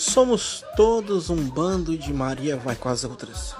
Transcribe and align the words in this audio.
Somos 0.00 0.64
todos 0.76 1.28
um 1.28 1.36
bando 1.36 1.94
de 1.94 2.10
Maria 2.10 2.56
vai 2.56 2.74
com 2.74 2.88
as 2.88 3.04
outras. 3.04 3.54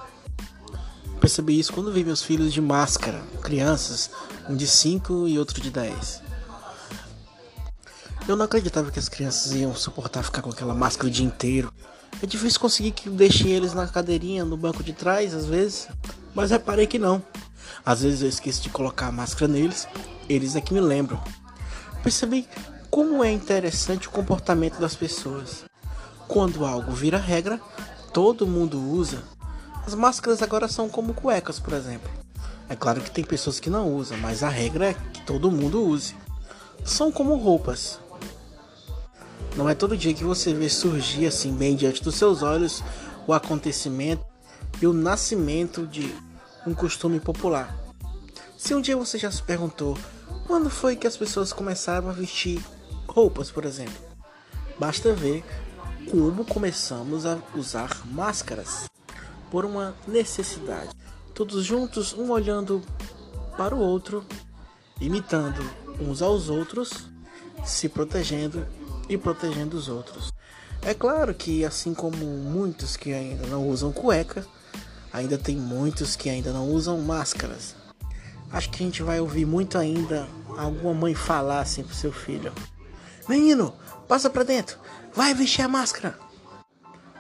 Percebi 1.21 1.59
isso 1.59 1.71
quando 1.71 1.93
vi 1.93 2.03
meus 2.03 2.23
filhos 2.23 2.51
de 2.51 2.63
máscara, 2.63 3.21
crianças, 3.43 4.11
um 4.49 4.57
de 4.57 4.67
5 4.67 5.29
e 5.29 5.39
outro 5.39 5.61
de 5.61 5.71
10. 5.71 6.23
Eu 8.27 8.37
não 8.37 8.47
acreditava 8.47 8.91
que 8.91 8.99
as 8.99 9.07
crianças 9.07 9.53
iam 9.53 9.75
suportar 9.75 10.23
ficar 10.23 10.41
com 10.41 10.49
aquela 10.49 10.75
máscara 10.75 11.09
o 11.09 11.11
dia 11.11 11.27
inteiro. 11.27 11.71
É 12.23 12.27
difícil 12.27 12.59
conseguir 12.59 12.93
que 12.93 13.11
deixe 13.11 13.47
eles 13.47 13.75
na 13.75 13.87
cadeirinha, 13.87 14.43
no 14.43 14.57
banco 14.57 14.83
de 14.83 14.95
trás, 14.95 15.35
às 15.35 15.45
vezes. 15.45 15.89
Mas 16.35 16.51
reparei 16.51 16.87
que 16.87 16.99
não. 16.99 17.23
Às 17.85 18.01
vezes 18.01 18.23
eu 18.23 18.29
esqueço 18.31 18.63
de 18.63 18.71
colocar 18.71 19.09
a 19.09 19.13
máscara 19.13 19.47
neles, 19.47 19.87
eles 20.27 20.57
é 20.57 20.63
que 20.63 20.73
me 20.73 20.81
lembram. 20.81 21.23
Percebi 22.03 22.49
como 22.91 23.23
é 23.23 23.31
interessante 23.31 24.09
o 24.09 24.11
comportamento 24.11 24.81
das 24.81 24.97
pessoas. 24.97 25.69
Quando 26.31 26.65
algo 26.65 26.93
vira 26.93 27.19
regra, 27.19 27.61
todo 28.13 28.47
mundo 28.47 28.81
usa. 28.81 29.21
As 29.85 29.97
máscaras 29.97 30.41
agora 30.41 30.69
são 30.69 30.89
como 30.89 31.13
cuecas, 31.13 31.59
por 31.59 31.75
exemplo. 31.75 32.09
É 32.69 32.77
claro 32.77 33.01
que 33.01 33.11
tem 33.11 33.25
pessoas 33.25 33.59
que 33.59 33.69
não 33.69 33.93
usam, 33.97 34.17
mas 34.17 34.45
a 34.45 34.49
regra 34.49 34.91
é 34.91 34.95
que 34.95 35.23
todo 35.23 35.51
mundo 35.51 35.85
use. 35.85 36.15
São 36.85 37.11
como 37.11 37.35
roupas. 37.35 37.99
Não 39.57 39.69
é 39.69 39.75
todo 39.75 39.97
dia 39.97 40.15
que 40.15 40.23
você 40.23 40.55
vê 40.55 40.69
surgir 40.69 41.27
assim 41.27 41.53
bem 41.53 41.75
diante 41.75 42.01
dos 42.01 42.15
seus 42.15 42.45
olhos 42.45 42.81
o 43.27 43.33
acontecimento 43.33 44.25
e 44.81 44.87
o 44.87 44.93
nascimento 44.93 45.85
de 45.85 46.15
um 46.65 46.73
costume 46.73 47.19
popular. 47.19 47.77
Se 48.57 48.73
um 48.73 48.81
dia 48.81 48.97
você 48.97 49.19
já 49.19 49.33
se 49.33 49.43
perguntou 49.43 49.99
quando 50.47 50.71
foi 50.71 50.95
que 50.95 51.09
as 51.09 51.17
pessoas 51.17 51.53
começaram 51.53 52.09
a 52.09 52.13
vestir 52.13 52.65
roupas, 53.09 53.51
por 53.51 53.65
exemplo, 53.65 53.99
basta 54.79 55.13
ver 55.13 55.45
como 56.11 56.45
começamos 56.45 57.25
a 57.25 57.39
usar 57.55 58.05
máscaras 58.05 58.91
por 59.49 59.65
uma 59.65 59.95
necessidade. 60.09 60.91
Todos 61.33 61.65
juntos, 61.65 62.13
um 62.13 62.33
olhando 62.33 62.83
para 63.57 63.77
o 63.77 63.79
outro, 63.79 64.25
imitando 65.01 65.63
uns 66.01 66.21
aos 66.21 66.49
outros, 66.49 67.09
se 67.65 67.89
protegendo 67.89 68.67
e 69.09 69.17
protegendo 69.17 69.77
os 69.77 69.89
outros. 69.89 70.33
É 70.83 70.95
claro 70.95 71.33
que, 71.33 71.65
assim 71.65 71.95
como 71.95 72.17
muitos 72.17 72.97
que 72.97 73.13
ainda 73.13 73.47
não 73.47 73.69
usam 73.69 73.93
cueca, 73.93 74.45
ainda 75.13 75.39
tem 75.39 75.57
muitos 75.57 76.17
que 76.17 76.29
ainda 76.29 76.53
não 76.53 76.69
usam 76.71 76.99
máscaras. 77.01 77.77
Acho 78.51 78.69
que 78.69 78.83
a 78.83 78.87
gente 78.87 79.03
vai 79.03 79.21
ouvir 79.21 79.47
muito 79.47 79.79
ainda 79.79 80.27
alguma 80.59 80.93
mãe 80.93 81.15
falar 81.15 81.61
assim 81.61 81.85
pro 81.85 81.95
seu 81.95 82.11
filho: 82.11 82.53
Menino, 83.31 83.73
passa 84.09 84.29
pra 84.29 84.43
dentro, 84.43 84.77
vai 85.15 85.33
vestir 85.33 85.63
a 85.63 85.69
máscara. 85.69 86.19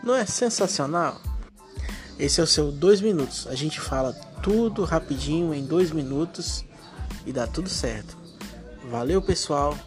Não 0.02 0.12
é 0.12 0.26
sensacional? 0.26 1.20
Esse 2.18 2.40
é 2.40 2.42
o 2.42 2.48
seu 2.48 2.72
dois 2.72 3.00
minutos. 3.00 3.46
A 3.46 3.54
gente 3.54 3.80
fala 3.80 4.12
tudo 4.42 4.82
rapidinho 4.82 5.54
em 5.54 5.64
dois 5.64 5.92
minutos 5.92 6.64
e 7.24 7.32
dá 7.32 7.46
tudo 7.46 7.68
certo. 7.68 8.16
Valeu, 8.90 9.22
pessoal. 9.22 9.78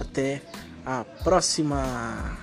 Até 0.00 0.42
a 0.84 1.04
próxima. 1.22 2.36